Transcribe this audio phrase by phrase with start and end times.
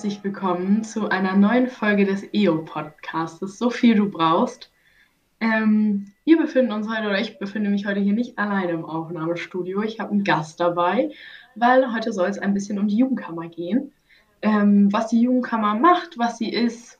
[0.00, 3.58] herzlich willkommen zu einer neuen Folge des EO-Podcasts.
[3.58, 4.72] So viel du brauchst.
[5.40, 9.82] Ähm, wir befinden uns heute, oder ich befinde mich heute hier nicht alleine im Aufnahmestudio.
[9.82, 11.10] Ich habe einen Gast dabei,
[11.54, 13.92] weil heute soll es ein bisschen um die Jugendkammer gehen.
[14.40, 16.98] Ähm, was die Jugendkammer macht, was sie ist,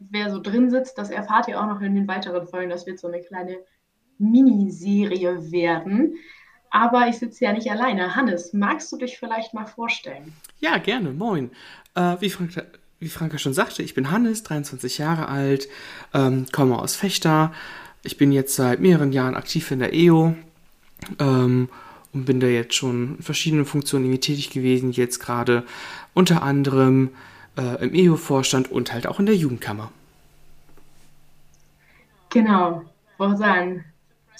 [0.00, 2.70] wer so drin sitzt, das erfahrt ihr auch noch in den weiteren Folgen.
[2.70, 3.58] Das wird so eine kleine
[4.16, 6.14] Miniserie werden.
[6.74, 8.16] Aber ich sitze ja nicht alleine.
[8.16, 10.32] Hannes, magst du dich vielleicht mal vorstellen?
[10.58, 11.12] Ja, gerne.
[11.12, 11.50] Moin.
[11.94, 12.50] Äh, wie, Frank,
[12.98, 15.68] wie Franka schon sagte, ich bin Hannes, 23 Jahre alt,
[16.14, 17.52] ähm, komme aus Fechter.
[18.02, 20.34] Ich bin jetzt seit mehreren Jahren aktiv in der EO
[21.18, 21.68] ähm,
[22.14, 24.92] und bin da jetzt schon in verschiedenen Funktionen tätig gewesen.
[24.92, 25.64] Jetzt gerade
[26.14, 27.10] unter anderem
[27.58, 29.92] äh, im EO-Vorstand und halt auch in der Jugendkammer.
[32.30, 32.82] Genau,
[33.18, 33.84] wollte sagen,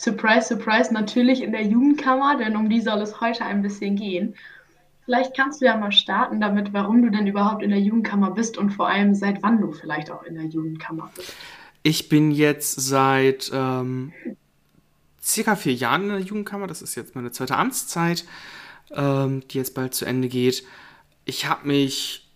[0.02, 4.34] Surprise, surprise, natürlich in der Jugendkammer, denn um die soll es heute ein bisschen gehen.
[5.04, 8.58] Vielleicht kannst du ja mal starten damit, warum du denn überhaupt in der Jugendkammer bist
[8.58, 11.32] und vor allem seit wann du vielleicht auch in der Jugendkammer bist.
[11.84, 14.12] Ich bin jetzt seit ähm,
[15.22, 16.66] circa vier Jahren in der Jugendkammer.
[16.66, 18.24] Das ist jetzt meine zweite Amtszeit,
[18.90, 20.64] ähm, die jetzt bald zu Ende geht.
[21.26, 22.28] Ich habe mich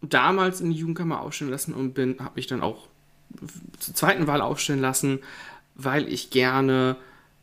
[0.00, 2.88] damals in die Jugendkammer aufstellen lassen und bin, habe mich dann auch
[3.78, 5.20] zur zweiten Wahl aufstellen lassen,
[5.74, 6.96] weil ich gerne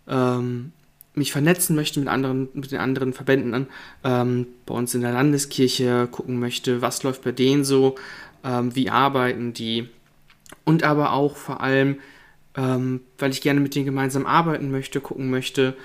[0.07, 0.71] ähm,
[1.13, 3.67] mich vernetzen möchte mit anderen, mit den anderen Verbänden
[4.03, 7.95] ähm, bei uns in der Landeskirche, gucken möchte, was läuft bei denen so,
[8.43, 9.89] ähm, wie arbeiten die.
[10.63, 11.97] Und aber auch vor allem,
[12.55, 15.75] ähm, weil ich gerne mit denen gemeinsam arbeiten möchte, gucken möchte,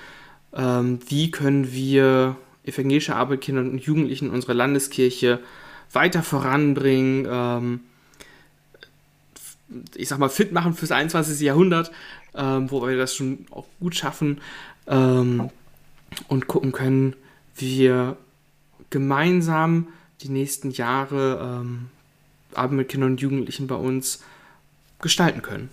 [0.53, 5.39] ähm, wie können wir evangelische Arbeit Kindern und Jugendlichen in unserer Landeskirche
[5.91, 7.79] weiter voranbringen, ähm,
[9.95, 11.39] ich sag mal, fit machen fürs 21.
[11.41, 11.91] Jahrhundert,
[12.35, 14.41] ähm, wo wir das schon auch gut schaffen
[14.87, 15.49] ähm,
[16.27, 17.15] und gucken können,
[17.55, 18.17] wie wir
[18.89, 19.87] gemeinsam
[20.21, 21.87] die nächsten Jahre ähm,
[22.53, 24.23] Abend mit Kindern und Jugendlichen bei uns
[24.99, 25.69] gestalten können.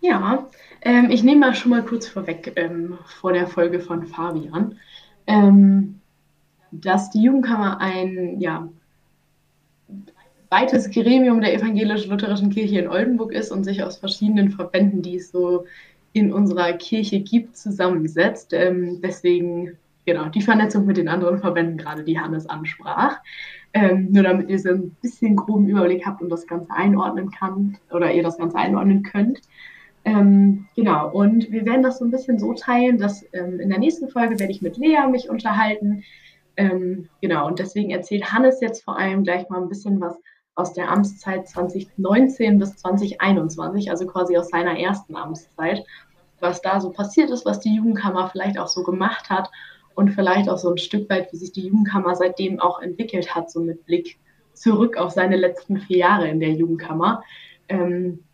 [0.00, 0.46] Ja,
[0.82, 4.78] ähm, ich nehme mal schon mal kurz vorweg ähm, vor der Folge von Fabian,
[5.26, 6.00] ähm,
[6.70, 8.68] dass die Jugendkammer ein ja,
[10.50, 15.30] weites Gremium der evangelisch-lutherischen Kirche in Oldenburg ist und sich aus verschiedenen Verbänden, die es
[15.30, 15.64] so
[16.12, 18.52] in unserer Kirche gibt, zusammensetzt.
[18.52, 19.76] Ähm, deswegen,
[20.06, 23.18] genau, die Vernetzung mit den anderen Verbänden, gerade die Hannes ansprach.
[23.74, 27.76] Ähm, nur damit ihr so ein bisschen groben Überblick habt und das Ganze einordnen kann
[27.92, 29.42] oder ihr das Ganze einordnen könnt.
[30.04, 33.78] Ähm, genau, und wir werden das so ein bisschen so teilen, dass ähm, in der
[33.78, 36.02] nächsten Folge werde ich mit Lea mich unterhalten.
[36.56, 40.18] Ähm, genau, und deswegen erzählt Hannes jetzt vor allem gleich mal ein bisschen was
[40.58, 45.84] aus der Amtszeit 2019 bis 2021, also quasi aus seiner ersten Amtszeit,
[46.40, 49.48] was da so passiert ist, was die Jugendkammer vielleicht auch so gemacht hat
[49.94, 53.52] und vielleicht auch so ein Stück weit, wie sich die Jugendkammer seitdem auch entwickelt hat,
[53.52, 54.18] so mit Blick
[54.52, 57.22] zurück auf seine letzten vier Jahre in der Jugendkammer.
[57.68, 58.24] Ähm,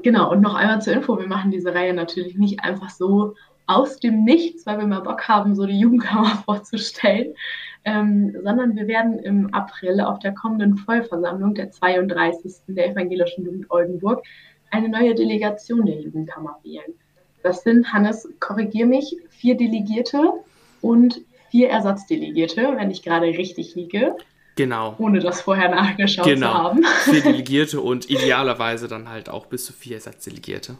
[0.00, 3.34] genau, und noch einmal zur Info, wir machen diese Reihe natürlich nicht einfach so
[3.66, 7.34] aus dem Nichts, weil wir mal Bock haben, so die Jugendkammer vorzustellen,
[7.84, 12.52] ähm, sondern wir werden im April auf der kommenden Vollversammlung der 32.
[12.68, 14.24] der Evangelischen Jugend Oldenburg
[14.70, 16.94] eine neue Delegation der Jugendkammer wählen.
[17.42, 20.32] Das sind, Hannes, korrigier mich, vier Delegierte
[20.80, 24.16] und vier Ersatzdelegierte, wenn ich gerade richtig liege.
[24.56, 24.94] Genau.
[24.98, 26.52] Ohne das vorher nachgeschaut genau.
[26.52, 26.84] zu haben.
[27.04, 30.76] Vier Delegierte und idealerweise dann halt auch bis zu vier Ersatzdelegierte.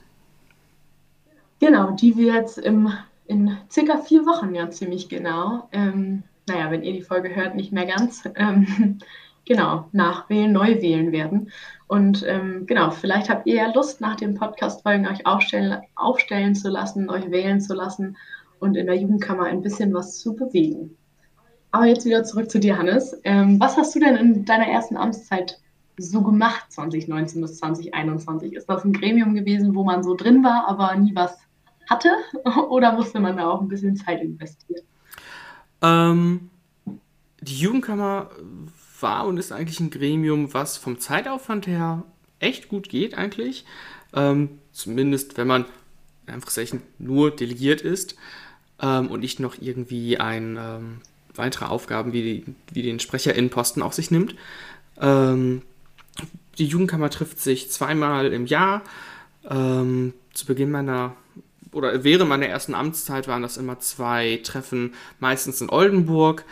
[1.60, 2.92] Genau, die wir jetzt im,
[3.26, 7.72] in circa vier Wochen ja ziemlich genau ähm, naja, wenn ihr die Folge hört, nicht
[7.72, 8.98] mehr ganz, ähm,
[9.44, 11.50] genau, nachwählen, neu wählen werden.
[11.86, 16.68] Und ähm, genau, vielleicht habt ihr ja Lust, nach den Podcast-Folgen euch aufstellen, aufstellen zu
[16.70, 18.16] lassen, euch wählen zu lassen
[18.58, 20.96] und in der Jugendkammer ein bisschen was zu bewegen.
[21.70, 23.20] Aber jetzt wieder zurück zu dir, Hannes.
[23.24, 25.60] Ähm, was hast du denn in deiner ersten Amtszeit
[25.96, 28.52] so gemacht, 2019 bis 2021?
[28.52, 31.36] Ist das ein Gremium gewesen, wo man so drin war, aber nie was
[31.90, 32.10] hatte?
[32.70, 34.84] Oder musste man da auch ein bisschen Zeit investieren?
[35.84, 36.50] Ähm,
[37.40, 38.30] die Jugendkammer
[39.00, 42.04] war und ist eigentlich ein Gremium, was vom Zeitaufwand her
[42.40, 43.64] echt gut geht eigentlich.
[44.14, 45.66] Ähm, zumindest wenn man
[46.26, 46.50] einfach
[46.98, 48.16] nur delegiert ist
[48.80, 51.00] ähm, und nicht noch irgendwie ein ähm,
[51.34, 54.34] weitere Aufgaben wie, die, wie den SprecherInnenposten auf sich nimmt.
[55.00, 55.62] Ähm,
[56.58, 58.82] die Jugendkammer trifft sich zweimal im Jahr.
[59.48, 61.14] Ähm, zu Beginn meiner
[61.74, 66.44] oder während meiner ersten Amtszeit waren das immer zwei Treffen, meistens in Oldenburg,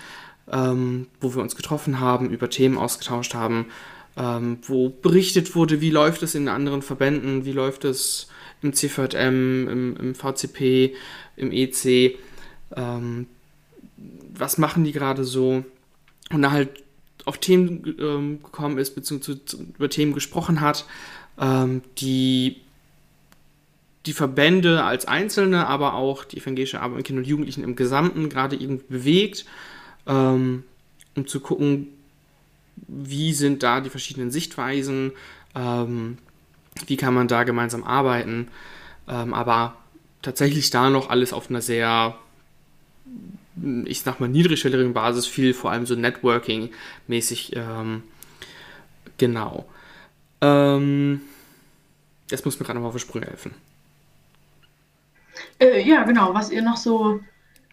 [0.51, 3.67] ähm, wo wir uns getroffen haben, über Themen ausgetauscht haben,
[4.17, 8.29] ähm, wo berichtet wurde, wie läuft es in anderen Verbänden, wie läuft es
[8.61, 10.95] im CVM, im, im VCP,
[11.37, 12.19] im EC,
[12.77, 13.27] ähm,
[14.35, 15.65] was machen die gerade so?
[16.31, 16.83] Und da halt
[17.25, 19.41] auf Themen ähm, gekommen ist, beziehungsweise
[19.77, 20.87] über Themen gesprochen hat,
[21.39, 22.61] ähm, die
[24.07, 28.29] die Verbände als Einzelne, aber auch die evangelische Arbeit mit Kindern und Jugendlichen im Gesamten
[28.29, 29.45] gerade irgendwie bewegt,
[30.07, 30.65] ähm,
[31.15, 31.89] um zu gucken,
[32.77, 35.13] wie sind da die verschiedenen Sichtweisen,
[35.55, 36.19] ähm,
[36.87, 38.49] wie kann man da gemeinsam arbeiten,
[39.09, 39.77] ähm, aber
[40.23, 42.17] tatsächlich da noch alles auf einer sehr,
[43.85, 48.03] ich sag mal, niedrigschwelligen Basis, viel vor allem so Networking-mäßig, ähm,
[49.19, 49.69] genau.
[50.41, 51.21] Ähm,
[52.31, 53.53] jetzt muss mir gerade noch mal auf die Sprünge helfen.
[55.63, 57.21] Äh, ja, genau, was ihr noch so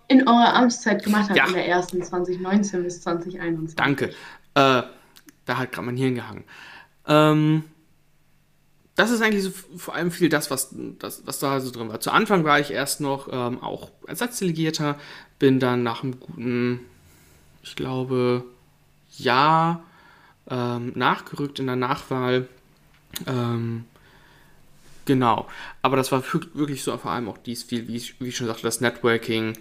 [0.07, 1.47] in eurer Amtszeit gemacht habt ja.
[1.47, 3.75] in der ersten 2019 bis 2021.
[3.75, 4.05] Danke.
[4.55, 4.83] Äh,
[5.45, 6.43] da hat gerade mein Hirn gehangen.
[7.07, 7.63] Ähm,
[8.95, 11.99] das ist eigentlich so vor allem viel das, was, das, was da so drin war.
[11.99, 14.97] Zu Anfang war ich erst noch ähm, auch Ersatzdelegierter,
[15.39, 16.81] bin dann nach einem guten,
[17.63, 18.43] ich glaube,
[19.17, 19.83] Jahr
[20.49, 22.47] ähm, nachgerückt in der Nachwahl.
[23.25, 23.85] Ähm,
[25.09, 25.47] genau.
[25.81, 26.23] Aber das war
[26.53, 29.57] wirklich so vor allem auch dies viel, wie ich, wie ich schon sagte, das Networking.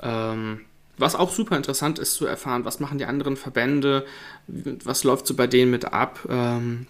[0.00, 0.60] Ähm,
[0.96, 4.06] was auch super interessant ist zu erfahren, was machen die anderen Verbände,
[4.46, 6.86] was läuft so bei denen mit ab, ähm,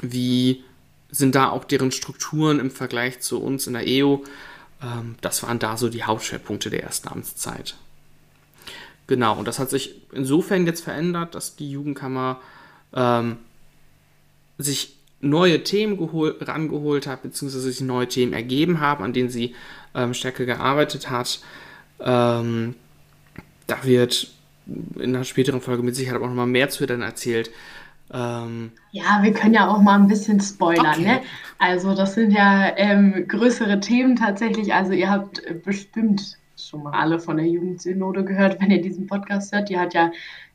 [0.00, 0.64] wie
[1.10, 4.24] sind da auch deren Strukturen im Vergleich zu uns in der EO.
[4.82, 7.76] Ähm, das waren da so die Hauptschwerpunkte der ersten Amtszeit.
[9.06, 12.40] Genau, und das hat sich insofern jetzt verändert, dass die Jugendkammer
[12.92, 13.38] ähm,
[14.58, 19.54] sich neue Themen gehol, rangeholt hat, beziehungsweise sich neue Themen ergeben haben, an denen sie
[19.94, 21.40] ähm, stärker gearbeitet hat.
[22.00, 22.74] Ähm,
[23.66, 24.30] da wird
[24.66, 27.50] in einer späteren Folge mit Sicherheit auch noch mal mehr zu dann erzählt.
[28.12, 30.86] Ähm, ja, wir können ja auch mal ein bisschen spoilern.
[30.86, 31.04] Okay.
[31.04, 31.20] Ne?
[31.58, 34.74] Also das sind ja ähm, größere Themen tatsächlich.
[34.74, 39.52] Also ihr habt bestimmt schon mal alle von der Jugendsynode gehört, wenn ihr diesen Podcast
[39.52, 39.68] hört.
[39.68, 40.10] Die hat ja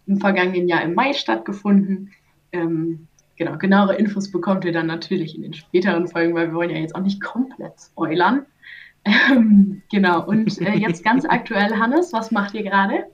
[0.05, 2.11] im vergangenen Jahr im Mai stattgefunden.
[2.51, 3.06] Ähm,
[3.37, 6.77] genau, genauere Infos bekommt ihr dann natürlich in den späteren Folgen, weil wir wollen ja
[6.77, 8.45] jetzt auch nicht komplett spoilern.
[9.05, 13.05] Ähm, genau, und äh, jetzt ganz aktuell, Hannes, was macht ihr gerade?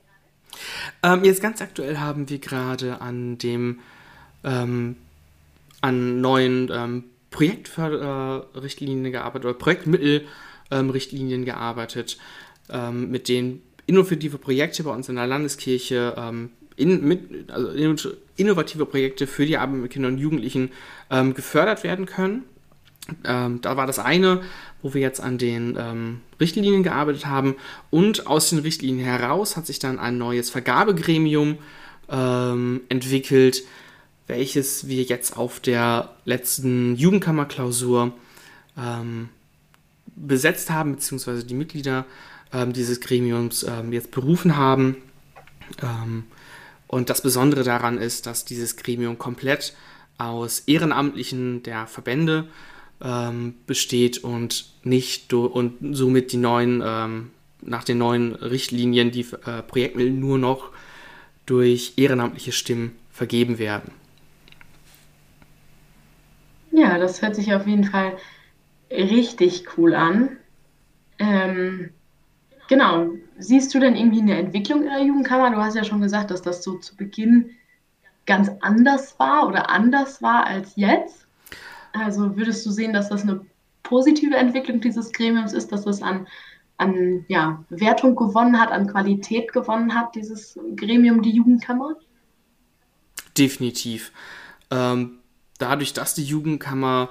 [1.02, 3.80] Ähm, jetzt ganz aktuell haben wir gerade an dem
[4.42, 4.96] ähm,
[5.80, 12.18] an neuen ähm, Projektrichtlinien gearbeitet oder Projektmittelrichtlinien ähm, gearbeitet,
[12.70, 18.86] ähm, mit denen innovative Projekte bei uns in der Landeskirche, ähm, in, mit, also innovative
[18.86, 20.70] Projekte für die Arbeit mit Kindern und Jugendlichen
[21.10, 22.44] ähm, gefördert werden können.
[23.22, 24.40] da war das eine,
[24.80, 25.76] wo wir jetzt an den
[26.40, 27.56] Richtlinien gearbeitet haben
[27.90, 31.58] und aus den Richtlinien heraus hat sich dann ein neues Vergabegremium
[32.08, 33.62] entwickelt,
[34.26, 38.14] welches wir jetzt auf der letzten Jugendkammerklausur
[38.78, 39.28] ähm,
[40.16, 42.06] besetzt haben, beziehungsweise die Mitglieder
[42.52, 44.96] ähm, dieses Gremiums ähm, jetzt berufen haben.
[46.86, 49.74] Und das Besondere daran ist, dass dieses Gremium komplett
[50.18, 52.46] aus Ehrenamtlichen der Verbände
[53.02, 57.30] ähm, besteht und nicht und somit die neuen ähm,
[57.66, 60.70] nach den neuen Richtlinien die äh, Projektmittel nur noch
[61.46, 63.92] durch ehrenamtliche Stimmen vergeben werden.
[66.72, 68.16] Ja, das hört sich auf jeden Fall
[68.90, 70.36] richtig cool an.
[71.18, 71.90] Ähm,
[72.68, 73.10] genau.
[73.38, 75.50] Siehst du denn irgendwie eine Entwicklung in der Jugendkammer?
[75.50, 77.50] Du hast ja schon gesagt, dass das so zu Beginn
[78.26, 81.26] ganz anders war oder anders war als jetzt.
[81.92, 83.44] Also würdest du sehen, dass das eine
[83.82, 86.26] positive Entwicklung dieses Gremiums ist, dass es an,
[86.76, 91.96] an ja, Wertung gewonnen hat, an Qualität gewonnen hat, dieses Gremium, die Jugendkammer?
[93.36, 94.12] Definitiv.
[94.70, 95.18] Ähm,
[95.58, 97.10] dadurch, dass die Jugendkammer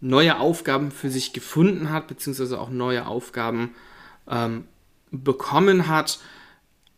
[0.00, 3.74] neue Aufgaben für sich gefunden hat, beziehungsweise auch neue Aufgaben
[4.28, 4.64] ähm,
[5.22, 6.18] bekommen hat,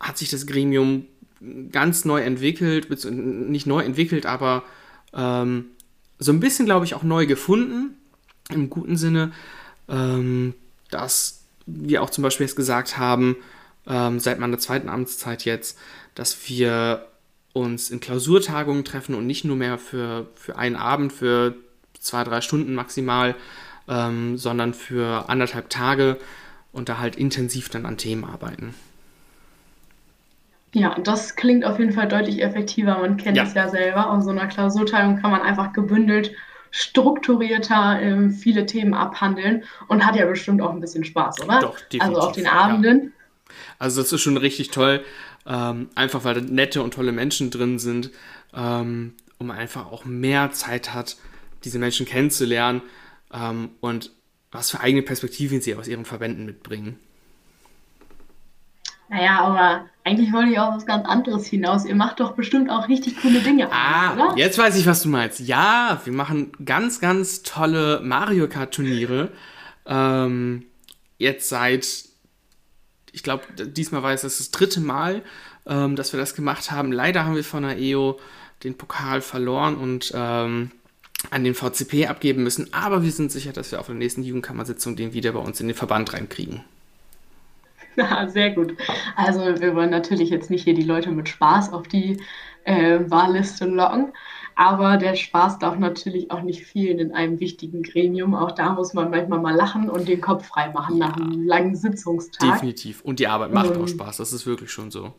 [0.00, 1.06] hat sich das Gremium
[1.70, 4.62] ganz neu entwickelt, nicht neu entwickelt, aber
[5.12, 5.66] ähm,
[6.18, 7.96] so ein bisschen, glaube ich, auch neu gefunden,
[8.50, 9.32] im guten Sinne,
[9.88, 10.54] ähm,
[10.90, 13.36] dass wir auch zum Beispiel jetzt gesagt haben,
[13.86, 15.78] ähm, seit meiner zweiten Amtszeit jetzt,
[16.14, 17.06] dass wir
[17.52, 21.54] uns in Klausurtagungen treffen und nicht nur mehr für, für einen Abend, für
[21.98, 23.34] zwei, drei Stunden maximal,
[23.88, 26.18] ähm, sondern für anderthalb Tage
[26.76, 28.74] und da halt intensiv dann an Themen arbeiten.
[30.72, 32.98] Ja, das klingt auf jeden Fall deutlich effektiver.
[32.98, 34.10] Man kennt es ja selber.
[34.10, 36.32] Aus so einer Klausurtagung kann man einfach gebündelt,
[36.70, 41.60] strukturierter äh, viele Themen abhandeln und hat ja bestimmt auch ein bisschen Spaß, oder?
[41.60, 42.02] Doch, definitiv.
[42.02, 43.04] Also auf den Abenden.
[43.04, 43.54] Ja.
[43.78, 45.02] Also das ist schon richtig toll.
[45.46, 48.10] Ähm, einfach weil da nette und tolle Menschen drin sind,
[48.52, 51.16] ähm, und man einfach auch mehr Zeit hat,
[51.64, 52.82] diese Menschen kennenzulernen
[53.32, 54.12] ähm, und
[54.56, 56.98] was für eigene Perspektiven sie aus ihren Verbänden mitbringen.
[59.08, 61.84] Naja, aber eigentlich wollte ich auf was ganz anderes hinaus.
[61.84, 63.68] Ihr macht doch bestimmt auch richtig coole Dinge.
[63.70, 64.36] Ah, oder?
[64.36, 65.40] jetzt weiß ich, was du meinst.
[65.40, 69.30] Ja, wir machen ganz, ganz tolle Mario Kart Turniere.
[69.86, 70.64] Ähm,
[71.18, 71.86] jetzt seit,
[73.12, 75.22] ich glaube, diesmal war es das dritte Mal,
[75.66, 76.90] ähm, dass wir das gemacht haben.
[76.90, 78.18] Leider haben wir von der EO
[78.64, 80.72] den Pokal verloren und ähm,
[81.30, 82.72] an den VCP abgeben müssen.
[82.72, 85.68] Aber wir sind sicher, dass wir auf der nächsten Jugendkammersitzung den wieder bei uns in
[85.68, 86.62] den Verband reinkriegen.
[87.98, 88.76] Ja, sehr gut.
[89.16, 92.18] Also wir wollen natürlich jetzt nicht hier die Leute mit Spaß auf die
[92.64, 94.12] äh, Wahlliste locken,
[94.54, 98.34] aber der Spaß darf natürlich auch nicht fehlen in einem wichtigen Gremium.
[98.34, 101.46] Auch da muss man manchmal mal lachen und den Kopf frei machen ja, nach einem
[101.46, 102.52] langen Sitzungstag.
[102.52, 103.02] Definitiv.
[103.02, 104.18] Und die Arbeit macht ähm, auch Spaß.
[104.18, 105.14] Das ist wirklich schon so.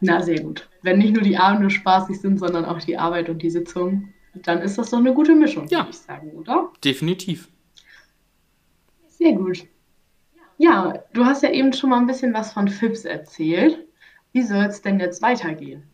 [0.00, 0.68] Na, sehr gut.
[0.82, 4.60] Wenn nicht nur die Abende spaßig sind, sondern auch die Arbeit und die Sitzung, dann
[4.62, 5.78] ist das doch eine gute Mischung, ja.
[5.78, 6.70] würde ich sagen, oder?
[6.82, 7.48] Definitiv.
[9.08, 9.66] Sehr gut.
[10.58, 13.78] Ja, du hast ja eben schon mal ein bisschen was von FIPS erzählt.
[14.32, 15.84] Wie soll es denn jetzt weitergehen?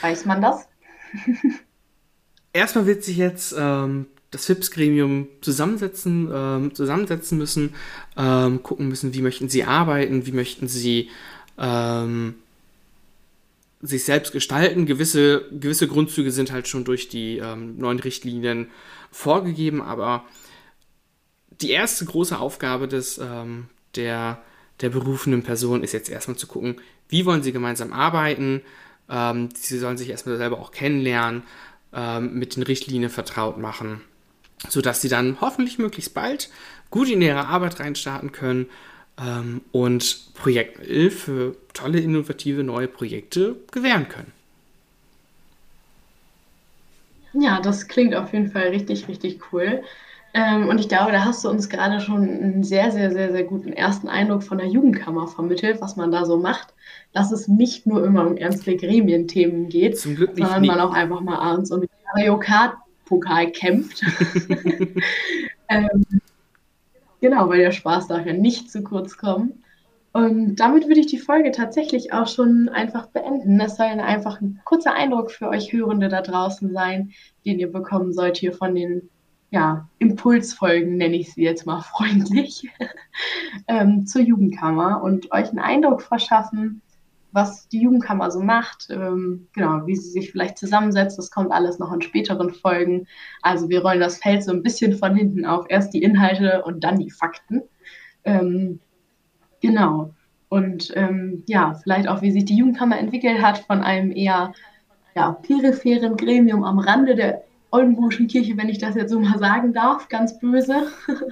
[0.00, 0.68] Weiß man das?
[2.52, 7.74] Erstmal wird sich jetzt ähm, das FIPS-Gremium zusammensetzen, ähm, zusammensetzen müssen,
[8.16, 11.10] ähm, gucken müssen, wie möchten sie arbeiten, wie möchten sie
[11.58, 12.34] ähm,
[13.86, 14.86] sich selbst gestalten.
[14.86, 18.70] Gewisse, gewisse Grundzüge sind halt schon durch die ähm, neuen Richtlinien
[19.10, 20.24] vorgegeben, aber
[21.60, 24.42] die erste große Aufgabe des, ähm, der,
[24.80, 26.76] der berufenen Person ist jetzt erstmal zu gucken,
[27.08, 28.62] wie wollen sie gemeinsam arbeiten.
[29.08, 31.44] Ähm, sie sollen sich erstmal selber auch kennenlernen,
[31.92, 34.02] ähm, mit den Richtlinien vertraut machen,
[34.68, 36.50] sodass sie dann hoffentlich möglichst bald
[36.90, 38.66] gut in ihre Arbeit reinstarten können
[39.72, 44.32] und Projektmittel für tolle, innovative neue Projekte gewähren können.
[47.32, 49.82] Ja, das klingt auf jeden Fall richtig, richtig cool.
[50.34, 53.44] Ähm, und ich glaube, da hast du uns gerade schon einen sehr, sehr, sehr, sehr
[53.44, 56.74] guten ersten Eindruck von der Jugendkammer vermittelt, was man da so macht,
[57.14, 61.70] dass es nicht nur immer um ernste Gremienthemen geht, sondern man auch einfach mal abends
[61.70, 64.02] um den Mario Kart-Pokal kämpft.
[65.68, 66.04] ähm,
[67.20, 69.62] genau, weil der Spaß darf ja nicht zu kurz kommen.
[70.12, 73.60] Und damit würde ich die Folge tatsächlich auch schon einfach beenden.
[73.60, 77.12] Es soll einfach ein kurzer Eindruck für euch Hörende da draußen sein,
[77.44, 79.10] den ihr bekommen sollt hier von den
[79.50, 82.68] ja, Impulsfolgen, nenne ich sie jetzt mal freundlich,
[83.68, 86.80] ähm, zur Jugendkammer und euch einen Eindruck verschaffen,
[87.36, 91.18] was die Jugendkammer so macht, ähm, genau, wie sie sich vielleicht zusammensetzt.
[91.18, 93.06] Das kommt alles noch in späteren Folgen.
[93.42, 95.66] Also wir rollen das Feld so ein bisschen von hinten auf.
[95.68, 97.62] Erst die Inhalte und dann die Fakten.
[98.24, 98.80] Ähm,
[99.60, 100.14] genau.
[100.48, 104.54] Und ähm, ja, vielleicht auch, wie sich die Jugendkammer entwickelt hat von einem eher
[105.14, 109.74] ja, peripheren Gremium am Rande der Oldenburgischen Kirche, wenn ich das jetzt so mal sagen
[109.74, 110.86] darf, ganz böse,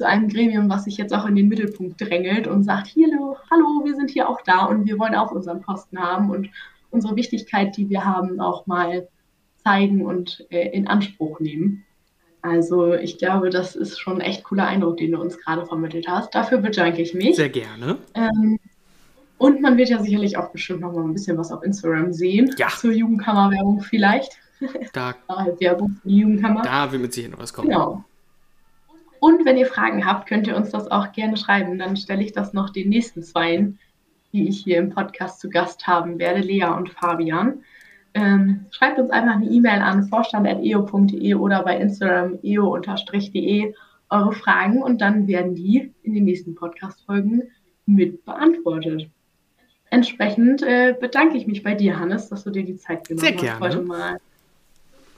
[0.00, 3.08] zu einem Gremium, was sich jetzt auch in den Mittelpunkt drängelt und sagt, hier,
[3.50, 6.48] hallo, wir sind hier auch da und wir wollen auch unseren Posten haben und
[6.90, 9.08] unsere Wichtigkeit, die wir haben, auch mal
[9.62, 11.84] zeigen und äh, in Anspruch nehmen.
[12.40, 16.06] Also ich glaube, das ist schon ein echt cooler Eindruck, den du uns gerade vermittelt
[16.08, 16.34] hast.
[16.34, 17.36] Dafür bedanke ich mich.
[17.36, 17.98] Sehr gerne.
[18.14, 18.58] Ähm,
[19.36, 22.54] und man wird ja sicherlich auch bestimmt noch mal ein bisschen was auf Instagram sehen.
[22.56, 22.68] Ja.
[22.68, 24.32] Zur Jugendkammerwerbung vielleicht.
[24.94, 25.14] Da,
[25.58, 26.62] Werbung für die Jugendkammer.
[26.62, 27.68] Da wird mit Sicherheit noch was kommen.
[27.68, 28.02] Genau.
[29.20, 31.78] Und wenn ihr Fragen habt, könnt ihr uns das auch gerne schreiben.
[31.78, 33.78] Dann stelle ich das noch den nächsten Zweien,
[34.32, 37.62] die ich hier im Podcast zu Gast haben werde, Lea und Fabian.
[38.14, 43.74] Ähm, schreibt uns einfach eine E-Mail an vorstand.eo.de oder bei Instagram eo-de
[44.08, 47.42] eure Fragen und dann werden die in den nächsten Podcast-Folgen
[47.86, 49.08] mit beantwortet.
[49.90, 53.32] Entsprechend äh, bedanke ich mich bei dir, Hannes, dass du dir die Zeit genommen Sehr
[53.32, 53.52] gerne.
[53.52, 54.18] hast, heute mal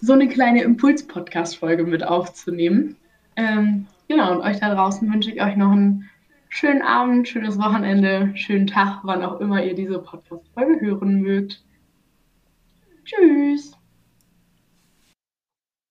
[0.00, 2.97] so eine kleine Impuls-Podcast-Folge mit aufzunehmen.
[3.37, 6.11] Ähm, genau, und euch da draußen wünsche ich euch noch einen
[6.49, 11.65] schönen Abend, schönes Wochenende, schönen Tag, wann auch immer ihr diese Podcast-Folge hören mögt.
[13.05, 13.77] Tschüss!